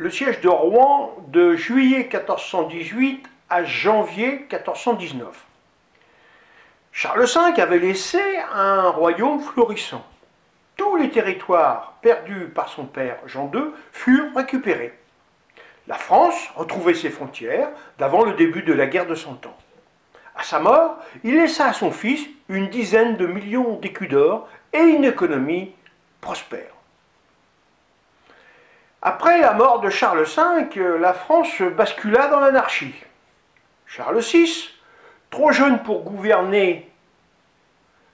le 0.00 0.08
siège 0.08 0.40
de 0.40 0.48
Rouen 0.48 1.14
de 1.28 1.56
juillet 1.56 2.08
1418 2.10 3.22
à 3.50 3.64
janvier 3.64 4.46
1419. 4.50 5.44
Charles 6.90 7.26
V 7.26 7.60
avait 7.60 7.78
laissé 7.78 8.22
un 8.50 8.88
royaume 8.88 9.40
florissant. 9.40 10.02
Tous 10.78 10.96
les 10.96 11.10
territoires 11.10 11.98
perdus 12.00 12.46
par 12.46 12.70
son 12.70 12.86
père 12.86 13.18
Jean 13.26 13.50
II 13.52 13.60
furent 13.92 14.34
récupérés. 14.34 14.98
La 15.86 15.96
France 15.96 16.48
retrouvait 16.56 16.94
ses 16.94 17.10
frontières 17.10 17.68
d'avant 17.98 18.24
le 18.24 18.32
début 18.32 18.62
de 18.62 18.72
la 18.72 18.86
guerre 18.86 19.06
de 19.06 19.14
Cent 19.14 19.44
Ans. 19.44 19.58
À 20.34 20.44
sa 20.44 20.60
mort, 20.60 20.96
il 21.24 21.36
laissa 21.36 21.66
à 21.66 21.72
son 21.74 21.90
fils 21.90 22.26
une 22.48 22.70
dizaine 22.70 23.18
de 23.18 23.26
millions 23.26 23.76
d'écus 23.76 24.08
d'or 24.08 24.48
et 24.72 24.78
une 24.78 25.04
économie 25.04 25.74
prospère. 26.22 26.79
Après 29.02 29.40
la 29.40 29.54
mort 29.54 29.80
de 29.80 29.88
Charles 29.88 30.24
V, 30.24 30.98
la 30.98 31.14
France 31.14 31.62
bascula 31.62 32.28
dans 32.28 32.40
l'anarchie. 32.40 32.94
Charles 33.86 34.20
VI, 34.20 34.70
trop 35.30 35.52
jeune 35.52 35.82
pour 35.82 36.02
gouverner 36.02 36.90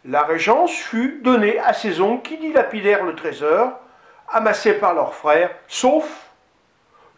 la 0.05 0.23
régence, 0.23 0.71
fut 0.71 1.21
donnée 1.25 1.59
à 1.59 1.73
ses 1.73 2.01
oncles 2.01 2.29
qui 2.29 2.39
dilapidèrent 2.39 3.05
le 3.05 3.17
trésor 3.17 3.73
amassé 4.29 4.75
par 4.75 4.95
leurs 4.95 5.15
frères, 5.15 5.51
sauf 5.67 6.30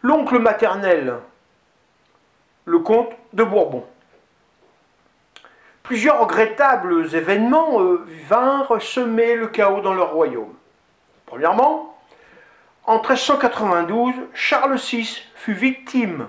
l'oncle 0.01 0.39
maternel, 0.39 1.17
le 2.65 2.79
comte 2.79 3.11
de 3.33 3.43
Bourbon. 3.43 3.85
Plusieurs 5.83 6.19
regrettables 6.19 7.15
événements 7.15 7.81
euh, 7.81 8.05
vinrent 8.27 8.81
semer 8.81 9.35
le 9.35 9.47
chaos 9.47 9.81
dans 9.81 9.93
leur 9.93 10.13
royaume. 10.13 10.53
Premièrement, 11.25 11.88
en 12.89 12.95
1392, 12.95 14.15
Charles 14.33 14.77
VI 14.77 15.21
fut 15.35 15.53
victime 15.53 16.27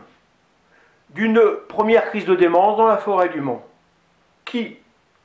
d'une 1.08 1.40
première 1.70 2.10
crise 2.10 2.26
de 2.26 2.34
démence 2.34 2.76
dans 2.76 2.86
la 2.86 2.98
forêt 2.98 3.30
du 3.30 3.40
Mont, 3.40 3.62
qui 4.44 4.76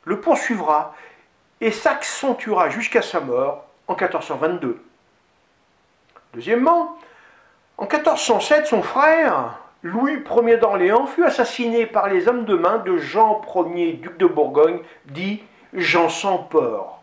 le 0.06 0.22
poursuivra 0.22 0.96
et 1.60 1.72
s'accentuera 1.72 2.70
jusqu'à 2.70 3.02
sa 3.02 3.20
mort 3.20 3.66
en 3.90 3.96
1422. 3.96 4.82
Deuxièmement, 6.34 6.98
en 7.78 7.84
1407, 7.84 8.68
son 8.68 8.82
frère, 8.82 9.60
Louis 9.84 10.24
Ier 10.48 10.56
d'Orléans, 10.56 11.06
fut 11.06 11.26
assassiné 11.26 11.86
par 11.86 12.08
les 12.08 12.30
hommes 12.30 12.46
de 12.46 12.56
main 12.56 12.78
de 12.78 12.96
Jean 12.96 13.42
Ier, 13.76 13.92
duc 13.92 14.16
de 14.16 14.26
Bourgogne, 14.26 14.80
dit 15.08 15.44
Jean 15.74 16.08
sans 16.08 16.38
peur, 16.38 17.02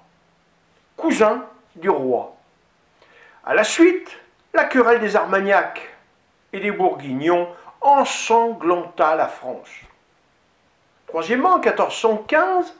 cousin 0.97 1.45
du 1.77 1.91
roi. 1.91 2.35
À 3.45 3.55
la 3.55 3.65
suite, 3.65 4.19
la 4.55 4.65
querelle 4.65 5.01
des 5.01 5.17
Armagnacs 5.17 5.89
et 6.53 6.61
des 6.61 6.71
Bourguignons 6.71 7.49
ensanglanta 7.81 9.17
la 9.17 9.27
France. 9.27 9.71
Troisièmement, 11.09 11.55
en 11.55 11.59
1415, 11.59 12.73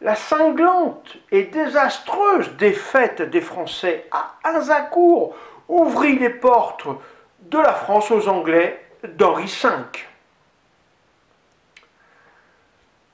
la 0.00 0.14
cinglante 0.14 1.16
et 1.32 1.44
désastreuse 1.44 2.50
défaite 2.56 3.22
des 3.22 3.40
Français 3.40 4.06
à 4.12 4.36
Azincourt 4.44 5.34
ouvrit 5.68 6.18
les 6.18 6.30
portes 6.30 6.86
de 7.40 7.58
la 7.58 7.72
France 7.72 8.10
aux 8.12 8.28
Anglais 8.28 8.86
d'Henri 9.02 9.46
V. 9.46 9.68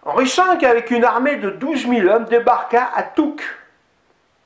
Henri 0.04 0.24
V, 0.26 0.66
avec 0.66 0.90
une 0.90 1.04
armée 1.04 1.36
de 1.36 1.48
12 1.48 1.88
000 1.88 2.08
hommes, 2.08 2.26
débarqua 2.26 2.90
à 2.94 3.02
Touques, 3.02 3.42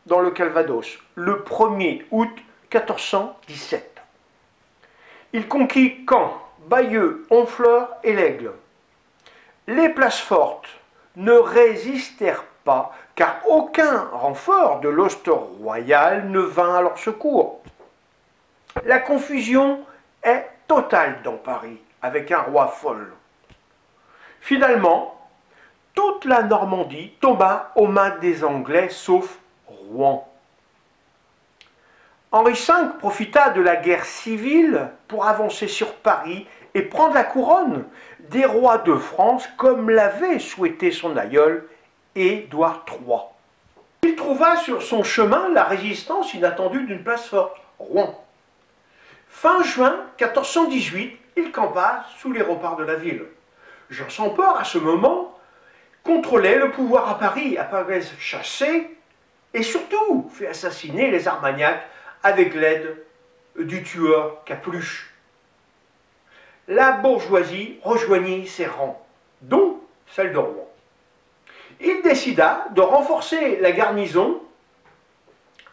dans 0.09 0.21
le 0.21 0.31
Calvados, 0.31 0.99
le 1.15 1.45
1er 1.45 2.05
août 2.11 2.31
1417. 2.73 4.03
Il 5.35 5.47
conquit 5.47 6.05
Caen, 6.09 6.33
Bayeux, 6.67 7.27
Honfleur 7.31 7.89
et 8.03 8.15
l'Aigle. 8.15 8.53
Les 9.67 9.91
places 9.91 10.21
fortes 10.21 10.69
ne 11.17 11.33
résistèrent 11.33 12.45
pas, 12.65 12.95
car 13.15 13.37
aucun 13.47 14.09
renfort 14.13 14.81
de 14.81 14.89
l'hoste 14.89 15.29
royal 15.29 16.31
ne 16.31 16.41
vint 16.41 16.75
à 16.75 16.83
leur 16.83 16.99
secours. 16.99 17.61
La 18.85 18.99
confusion 18.99 19.85
est 20.23 20.47
totale 20.67 21.21
dans 21.23 21.37
Paris, 21.37 21.79
avec 22.01 22.33
un 22.33 22.41
roi 22.41 22.69
folle. 22.69 23.13
Finalement, 24.41 25.15
toute 25.95 26.25
la 26.25 26.43
Normandie 26.43 27.13
tomba 27.21 27.73
aux 27.75 27.89
mains 27.89 28.17
des 28.19 28.45
Anglais, 28.45 28.89
sauf 28.89 29.39
Rouen. 29.91 30.29
Henri 32.31 32.53
V 32.53 32.73
profita 32.99 33.51
de 33.51 33.63
la 33.63 33.77
guerre 33.77 34.05
civile 34.05 34.91
pour 35.09 35.27
avancer 35.27 35.67
sur 35.67 35.95
Paris 35.95 36.47
et 36.75 36.83
prendre 36.83 37.15
la 37.15 37.25
couronne 37.25 37.85
des 38.31 38.45
rois 38.45 38.79
de 38.79 38.95
France 38.95 39.49
comme 39.57 39.89
l'avait 39.89 40.39
souhaité 40.39 40.91
son 40.91 41.17
aïeul 41.17 41.67
Édouard 42.15 42.85
III. 42.87 43.21
Il 44.03 44.15
trouva 44.15 44.57
sur 44.57 44.83
son 44.83 45.03
chemin 45.03 45.49
la 45.49 45.65
résistance 45.65 46.35
inattendue 46.35 46.85
d'une 46.85 47.03
place 47.03 47.27
forte, 47.27 47.57
Rouen. 47.79 48.23
Fin 49.29 49.63
juin 49.63 49.97
1418, 50.21 51.17
il 51.37 51.53
campa 51.53 52.05
sous 52.19 52.33
les 52.33 52.43
remparts 52.43 52.77
de 52.77 52.85
la 52.85 52.97
ville. 52.97 53.25
Jean 53.89 54.31
peur, 54.31 54.59
à 54.59 54.65
ce 54.65 54.79
moment, 54.79 55.39
contrôlait 56.05 56.59
le 56.59 56.71
pouvoir 56.71 57.09
à 57.09 57.19
Paris, 57.19 57.57
apparaît 57.57 58.03
chassé 58.19 58.98
et 59.55 59.63
surtout 59.63 60.31
fait 60.33 60.47
assassiner 60.47 61.11
les 61.11 61.29
Armagnacs 61.29 61.87
avec 62.23 62.55
l'aide 62.55 62.97
du 63.59 63.83
tueur 63.83 64.45
Capeluche. 64.45 65.13
La 66.69 66.93
bourgeoisie 66.93 67.79
rejoignit 67.83 68.47
ses 68.47 68.67
rangs, 68.67 69.05
dont 69.41 69.81
celle 70.07 70.33
de 70.33 70.39
Rouen. 70.39 70.69
Il 71.81 72.03
décida 72.03 72.67
de 72.75 72.81
renforcer 72.81 73.59
la 73.61 73.73
garnison 73.73 74.43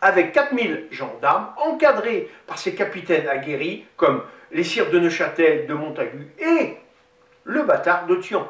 avec 0.01 0.33
4000 0.33 0.87
gendarmes 0.91 1.49
encadrés 1.57 2.29
par 2.47 2.59
ses 2.59 2.75
capitaines 2.75 3.27
aguerris 3.27 3.85
comme 3.97 4.23
les 4.51 4.63
sires 4.63 4.89
de 4.91 4.99
Neuchâtel, 4.99 5.67
de 5.67 5.73
Montagu 5.73 6.27
et 6.39 6.77
le 7.43 7.63
bâtard 7.63 8.05
de 8.05 8.15
Thion. 8.15 8.47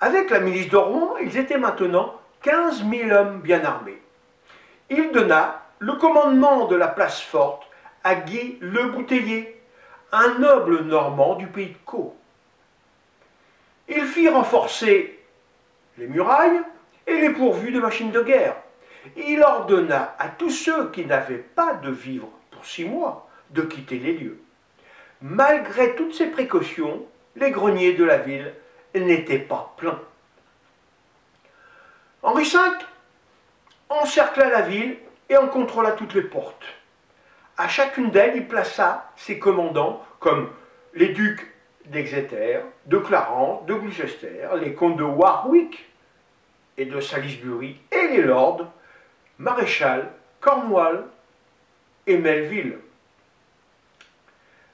Avec 0.00 0.30
la 0.30 0.40
milice 0.40 0.68
de 0.68 0.76
Rouen, 0.76 1.16
ils 1.18 1.36
étaient 1.36 1.58
maintenant 1.58 2.20
15 2.44 2.84
000 2.90 3.10
hommes 3.10 3.40
bien 3.40 3.64
armés. 3.64 3.98
Il 4.90 5.12
donna 5.12 5.62
le 5.78 5.94
commandement 5.94 6.66
de 6.66 6.76
la 6.76 6.88
place 6.88 7.22
forte 7.22 7.66
à 8.04 8.16
Guy 8.16 8.58
le 8.60 8.90
Bouteiller, 8.90 9.58
un 10.12 10.38
noble 10.38 10.82
normand 10.82 11.36
du 11.36 11.46
pays 11.46 11.70
de 11.70 11.76
Caux. 11.86 12.14
Il 13.88 14.04
fit 14.04 14.28
renforcer 14.28 15.18
les 15.96 16.06
murailles 16.06 16.60
et 17.06 17.18
les 17.18 17.30
pourvus 17.30 17.72
de 17.72 17.80
machines 17.80 18.10
de 18.10 18.22
guerre. 18.22 18.56
Il 19.16 19.42
ordonna 19.42 20.14
à 20.18 20.28
tous 20.28 20.50
ceux 20.50 20.90
qui 20.90 21.06
n'avaient 21.06 21.38
pas 21.38 21.72
de 21.72 21.90
vivres 21.90 22.30
pour 22.50 22.66
six 22.66 22.84
mois 22.84 23.26
de 23.52 23.62
quitter 23.62 23.98
les 23.98 24.12
lieux. 24.12 24.40
Malgré 25.22 25.94
toutes 25.94 26.14
ces 26.14 26.26
précautions, 26.26 27.06
les 27.36 27.50
greniers 27.50 27.94
de 27.94 28.04
la 28.04 28.18
ville 28.18 28.52
n'étaient 28.94 29.38
pas 29.38 29.74
pleins. 29.78 30.00
Henri 32.24 32.44
V 32.44 32.58
encercla 33.90 34.48
la 34.48 34.62
ville 34.62 34.96
et 35.28 35.36
en 35.36 35.46
contrôla 35.46 35.92
toutes 35.92 36.14
les 36.14 36.22
portes. 36.22 36.64
À 37.58 37.68
chacune 37.68 38.10
d'elles, 38.10 38.36
il 38.36 38.48
plaça 38.48 39.12
ses 39.14 39.38
commandants, 39.38 40.02
comme 40.20 40.48
les 40.94 41.08
ducs 41.08 41.46
d'Exeter, 41.84 42.60
de 42.86 42.96
Clarence, 42.96 43.66
de 43.66 43.74
Gloucester, 43.74 44.48
les 44.58 44.72
comtes 44.72 44.96
de 44.96 45.04
Warwick 45.04 45.84
et 46.78 46.86
de 46.86 46.98
Salisbury, 46.98 47.78
et 47.92 48.08
les 48.08 48.22
lords, 48.22 48.72
maréchal, 49.36 50.10
Cornwall 50.40 51.04
et 52.06 52.16
Melville. 52.16 52.78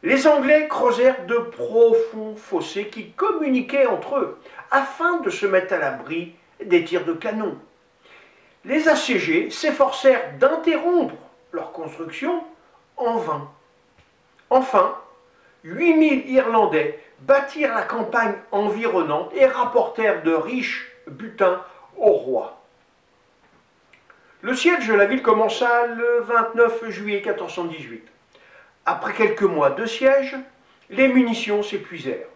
Les 0.05 0.28
Anglais 0.28 0.69
creusèrent 0.69 1.26
de 1.26 1.37
profonds 1.37 2.37
fossés 2.37 2.87
qui 2.87 3.11
communiquaient 3.11 3.87
entre 3.87 4.19
eux, 4.19 4.41
afin 4.70 5.19
de 5.19 5.31
se 5.31 5.46
mettre 5.46 5.75
à 5.75 5.79
l'abri 5.79 6.37
des 6.64 6.84
tirs 6.84 7.04
de 7.04 7.12
canon 7.12 7.58
les 8.64 8.88
assiégés 8.88 9.50
s'efforcèrent 9.50 10.36
d'interrompre 10.38 11.14
leur 11.52 11.72
construction 11.72 12.44
en 12.96 13.16
vain. 13.16 13.50
Enfin, 14.50 14.96
8000 15.64 16.30
Irlandais 16.30 16.98
bâtirent 17.20 17.74
la 17.74 17.82
campagne 17.82 18.34
environnante 18.52 19.32
et 19.34 19.46
rapportèrent 19.46 20.22
de 20.22 20.32
riches 20.32 20.90
butins 21.06 21.62
au 21.96 22.12
roi. 22.12 22.60
Le 24.42 24.54
siège 24.54 24.88
de 24.88 24.94
la 24.94 25.04
ville 25.04 25.22
commença 25.22 25.86
le 25.86 26.20
29 26.20 26.88
juillet 26.88 27.22
1418. 27.24 28.06
Après 28.86 29.12
quelques 29.12 29.42
mois 29.42 29.70
de 29.70 29.84
siège, 29.84 30.36
les 30.88 31.08
munitions 31.08 31.62
s'épuisèrent. 31.62 32.30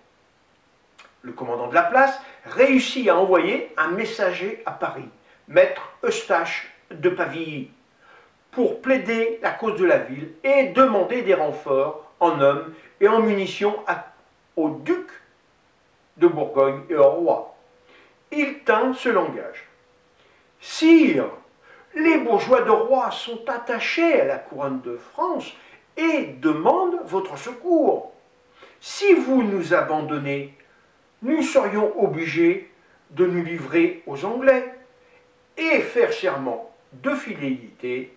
Le 1.25 1.33
commandant 1.33 1.69
de 1.69 1.75
la 1.75 1.83
place 1.83 2.21
réussit 2.45 3.09
à 3.09 3.17
envoyer 3.17 3.73
un 3.77 3.89
messager 3.89 4.63
à 4.67 4.71
Paris 4.71 5.09
maître 5.49 5.91
Eustache 6.03 6.71
de 6.91 7.09
Pavilly, 7.09 7.71
pour 8.51 8.81
plaider 8.81 9.39
la 9.43 9.51
cause 9.51 9.79
de 9.79 9.85
la 9.85 9.99
ville 9.99 10.33
et 10.45 10.69
demander 10.69 11.23
des 11.23 11.35
renforts 11.35 12.13
en 12.21 12.41
hommes 12.41 12.73
et 13.01 13.09
en 13.09 13.21
munitions 13.21 13.77
au 14.57 14.71
duc 14.71 15.09
de 16.17 16.29
Bourgogne 16.29 16.83
et 16.89 16.95
au 16.95 17.11
roi. 17.11 17.57
Il 18.31 18.61
tint 18.61 18.95
ce 18.95 19.09
langage. 19.09 19.69
Sire, 20.61 21.31
les 21.95 22.19
bourgeois 22.19 22.63
de 22.63 22.71
roi 22.71 23.11
sont 23.11 23.49
attachés 23.49 24.21
à 24.21 24.25
la 24.25 24.39
couronne 24.39 24.81
de 24.83 24.97
France 24.97 25.53
et 25.97 26.37
demandent 26.41 27.01
votre 27.05 27.37
secours. 27.37 28.13
Si 28.81 29.15
vous 29.15 29.43
nous 29.43 29.75
abandonnez, 29.75 30.55
nous 31.25 31.43
serions 31.43 32.05
obligés 32.05 32.71
de 33.11 33.27
nous 33.27 33.43
livrer 33.43 34.03
aux 34.07 34.25
Anglais 34.25 34.75
et 35.57 35.81
faire 35.81 36.13
serment 36.13 36.71
de 36.93 37.15
fidélité 37.15 38.15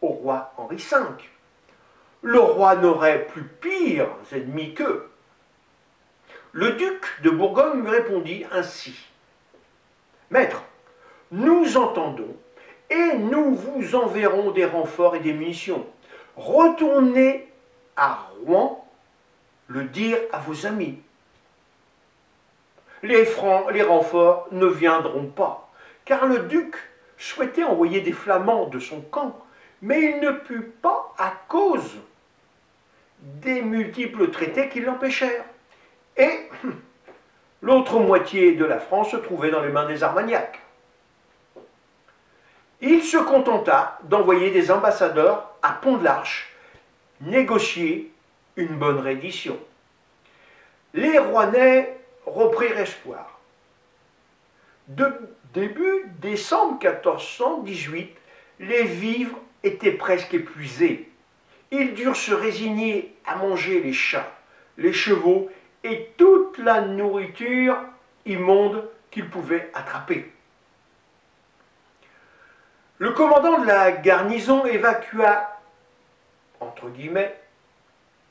au 0.00 0.08
roi 0.08 0.52
Henri 0.58 0.76
V. 0.76 0.96
Le 2.22 2.38
roi 2.38 2.76
n'aurait 2.76 3.26
plus 3.26 3.44
pires 3.44 4.14
ennemis 4.32 4.74
qu'eux. 4.74 5.10
Le 6.52 6.72
duc 6.72 7.04
de 7.22 7.30
Bourgogne 7.30 7.80
lui 7.80 7.90
répondit 7.90 8.44
ainsi. 8.52 8.94
Maître, 10.30 10.62
nous 11.30 11.76
entendons 11.78 12.36
et 12.90 13.16
nous 13.16 13.54
vous 13.54 13.94
enverrons 13.94 14.50
des 14.50 14.66
renforts 14.66 15.16
et 15.16 15.20
des 15.20 15.32
munitions. 15.32 15.86
Retournez 16.36 17.48
à 17.96 18.28
Rouen 18.44 18.86
le 19.68 19.84
dire 19.84 20.18
à 20.32 20.38
vos 20.38 20.66
amis. 20.66 21.00
Les, 23.02 23.24
francs, 23.24 23.70
les 23.72 23.82
renforts 23.82 24.46
ne 24.52 24.66
viendront 24.66 25.26
pas, 25.26 25.70
car 26.04 26.26
le 26.26 26.40
duc 26.40 26.76
souhaitait 27.18 27.64
envoyer 27.64 28.00
des 28.00 28.12
flamands 28.12 28.66
de 28.66 28.78
son 28.78 29.00
camp, 29.00 29.36
mais 29.80 30.02
il 30.02 30.20
ne 30.20 30.30
put 30.30 30.62
pas 30.62 31.12
à 31.18 31.32
cause 31.48 31.96
des 33.20 33.62
multiples 33.62 34.30
traités 34.30 34.68
qui 34.68 34.80
l'empêchèrent. 34.80 35.44
Et 36.16 36.48
l'autre 37.62 37.98
moitié 37.98 38.54
de 38.54 38.64
la 38.64 38.78
France 38.78 39.10
se 39.10 39.16
trouvait 39.16 39.50
dans 39.50 39.62
les 39.62 39.70
mains 39.70 39.86
des 39.86 40.02
Armagnacs. 40.02 40.60
Il 42.80 43.02
se 43.02 43.16
contenta 43.16 43.98
d'envoyer 44.04 44.50
des 44.50 44.70
ambassadeurs 44.70 45.54
à 45.62 45.72
Pont-de-l'Arche 45.72 46.52
négocier 47.20 48.12
une 48.56 48.76
bonne 48.76 48.98
reddition. 48.98 49.56
Les 50.92 51.18
Rouennais 51.18 52.01
reprirent 52.26 52.78
espoir. 52.78 53.40
De 54.88 55.12
début 55.54 56.04
décembre 56.20 56.78
1418, 56.82 58.16
les 58.60 58.84
vivres 58.84 59.38
étaient 59.62 59.92
presque 59.92 60.34
épuisés. 60.34 61.08
Ils 61.70 61.94
durent 61.94 62.16
se 62.16 62.34
résigner 62.34 63.14
à 63.24 63.36
manger 63.36 63.80
les 63.80 63.92
chats, 63.92 64.30
les 64.76 64.92
chevaux 64.92 65.50
et 65.84 66.10
toute 66.16 66.58
la 66.58 66.82
nourriture 66.82 67.76
immonde 68.26 68.88
qu'ils 69.10 69.28
pouvaient 69.28 69.70
attraper. 69.74 70.30
Le 72.98 73.10
commandant 73.10 73.58
de 73.58 73.66
la 73.66 73.90
garnison 73.90 74.64
évacua, 74.64 75.60
entre 76.60 76.88
guillemets, 76.88 77.36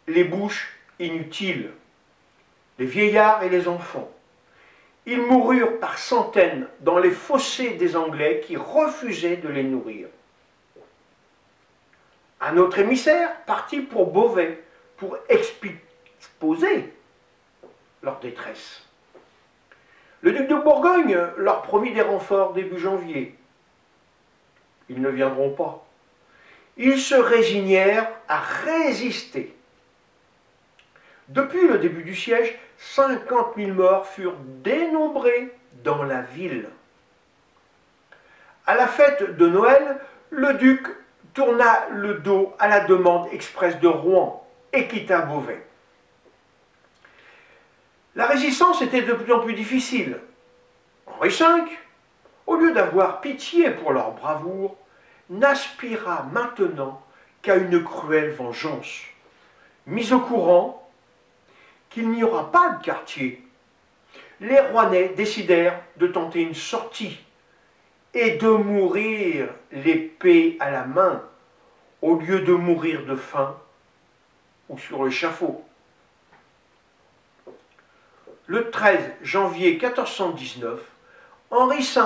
les 0.07 0.23
bouches 0.23 0.77
inutiles, 0.99 1.71
les 2.81 2.87
vieillards 2.87 3.43
et 3.43 3.49
les 3.49 3.67
enfants. 3.67 4.09
Ils 5.05 5.21
moururent 5.21 5.79
par 5.79 5.99
centaines 5.99 6.67
dans 6.79 6.97
les 6.97 7.11
fossés 7.11 7.75
des 7.75 7.95
Anglais 7.95 8.41
qui 8.43 8.57
refusaient 8.57 9.37
de 9.37 9.49
les 9.49 9.61
nourrir. 9.61 10.07
Un 12.39 12.57
autre 12.57 12.79
émissaire 12.79 13.35
partit 13.45 13.81
pour 13.81 14.07
Beauvais 14.07 14.63
pour 14.97 15.15
exposer 15.29 16.91
leur 18.01 18.19
détresse. 18.19 18.81
Le 20.21 20.31
duc 20.31 20.47
de 20.47 20.55
Bourgogne 20.55 21.19
leur 21.37 21.61
promit 21.61 21.93
des 21.93 22.01
renforts 22.01 22.53
début 22.53 22.79
janvier. 22.79 23.35
Ils 24.89 25.01
ne 25.01 25.09
viendront 25.09 25.51
pas. 25.51 25.85
Ils 26.77 26.99
se 26.99 27.13
résignèrent 27.13 28.09
à 28.27 28.39
résister. 28.39 29.55
Depuis 31.27 31.67
le 31.67 31.77
début 31.77 32.03
du 32.03 32.15
siège, 32.15 32.57
50 32.81 33.53
000 33.55 33.73
morts 33.73 34.07
furent 34.07 34.37
dénombrés 34.63 35.55
dans 35.83 36.03
la 36.03 36.21
ville. 36.21 36.67
À 38.65 38.75
la 38.75 38.87
fête 38.87 39.37
de 39.37 39.47
Noël, 39.47 39.97
le 40.31 40.55
duc 40.55 40.87
tourna 41.33 41.87
le 41.91 42.15
dos 42.15 42.53
à 42.59 42.67
la 42.67 42.81
demande 42.81 43.27
expresse 43.31 43.79
de 43.79 43.87
Rouen 43.87 44.45
et 44.73 44.87
quitta 44.87 45.21
Beauvais. 45.21 45.63
La 48.15 48.25
résistance 48.25 48.81
était 48.81 49.03
de 49.03 49.13
plus 49.13 49.31
en 49.31 49.39
plus 49.39 49.53
difficile. 49.53 50.19
Henri 51.05 51.29
V, 51.29 51.45
au 52.47 52.55
lieu 52.55 52.73
d'avoir 52.73 53.21
pitié 53.21 53.69
pour 53.69 53.93
leur 53.93 54.11
bravoure, 54.11 54.75
n'aspira 55.29 56.27
maintenant 56.33 57.01
qu'à 57.41 57.55
une 57.55 57.83
cruelle 57.83 58.31
vengeance. 58.31 59.01
Mis 59.85 60.11
au 60.11 60.19
courant 60.19 60.90
qu'il 61.91 62.09
n'y 62.09 62.23
aura 62.23 62.51
pas 62.51 62.69
de 62.69 62.83
quartier, 62.83 63.45
les 64.39 64.59
Rouennais 64.59 65.09
décidèrent 65.09 65.79
de 65.97 66.07
tenter 66.07 66.41
une 66.41 66.55
sortie 66.55 67.19
et 68.13 68.31
de 68.31 68.49
mourir 68.49 69.49
l'épée 69.71 70.57
à 70.59 70.71
la 70.71 70.85
main 70.85 71.23
au 72.01 72.15
lieu 72.15 72.41
de 72.41 72.53
mourir 72.53 73.05
de 73.05 73.15
faim 73.15 73.55
ou 74.69 74.77
sur 74.77 75.05
l'échafaud. 75.05 75.63
Le 78.47 78.69
13 78.71 78.99
janvier 79.21 79.73
1419, 79.73 80.81
Henri 81.51 81.81
V, 81.81 82.01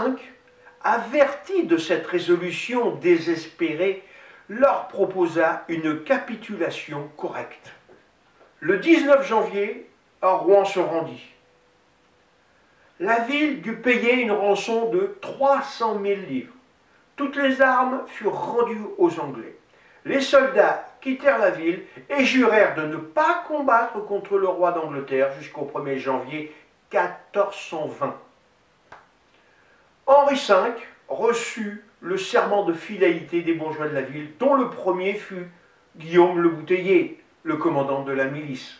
averti 0.83 1.63
de 1.63 1.77
cette 1.77 2.05
résolution 2.05 2.95
désespérée, 2.95 4.03
leur 4.49 4.87
proposa 4.89 5.63
une 5.69 6.03
capitulation 6.03 7.09
correcte. 7.17 7.71
Le 8.65 8.79
19 8.79 9.27
janvier, 9.27 9.87
Rouen 10.23 10.65
se 10.65 10.79
rendit 10.79 11.23
la 12.99 13.19
ville 13.19 13.61
dut 13.61 13.75
payer 13.75 14.13
une 14.13 14.31
rançon 14.31 14.89
de 14.89 15.19
300 15.21 15.99
000 16.01 16.21
livres. 16.27 16.53
Toutes 17.15 17.35
les 17.35 17.61
armes 17.61 18.01
furent 18.07 18.33
rendues 18.33 18.81
aux 18.97 19.19
Anglais. 19.19 19.55
Les 20.03 20.19
soldats 20.19 20.83
quittèrent 20.99 21.37
la 21.37 21.51
ville 21.51 21.83
et 22.09 22.25
jurèrent 22.25 22.73
de 22.73 22.87
ne 22.87 22.97
pas 22.97 23.43
combattre 23.47 24.03
contre 24.03 24.35
le 24.39 24.47
roi 24.47 24.71
d'Angleterre 24.71 25.31
jusqu'au 25.39 25.71
1er 25.71 25.99
janvier 25.99 26.51
1420. 26.91 28.15
Henri 30.07 30.35
V 30.35 30.55
reçut 31.07 31.85
le 32.01 32.17
serment 32.17 32.63
de 32.63 32.73
fidélité 32.73 33.43
des 33.43 33.53
bourgeois 33.53 33.89
de 33.89 33.93
la 33.93 34.01
ville, 34.01 34.31
dont 34.39 34.55
le 34.55 34.71
premier 34.71 35.13
fut 35.13 35.51
Guillaume 35.97 36.39
le 36.39 36.49
Bouteiller, 36.49 37.21
le 37.45 37.55
commandant 37.57 38.01
de 38.01 38.11
la 38.11 38.25
milice. 38.25 38.75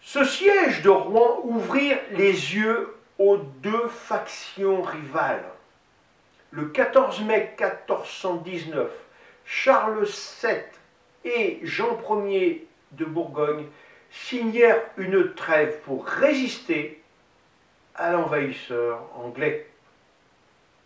Ce 0.00 0.24
siège 0.24 0.82
de 0.82 0.88
Rouen 0.88 1.42
ouvrit 1.44 1.92
les 2.12 2.32
yeux 2.32 2.96
aux 3.18 3.36
deux 3.36 3.88
factions 3.88 4.82
rivales. 4.82 5.44
Le 6.50 6.66
14 6.66 7.20
mai 7.22 7.54
1419, 7.58 8.90
Charles 9.44 10.06
VII 10.42 10.56
et 11.24 11.60
Jean 11.62 11.98
Ier 12.26 12.66
de 12.92 13.04
Bourgogne 13.04 13.66
signèrent 14.10 14.82
une 14.96 15.34
trêve 15.34 15.80
pour 15.80 16.06
résister 16.06 17.02
à 17.94 18.12
l'envahisseur 18.12 19.02
anglais. 19.16 19.66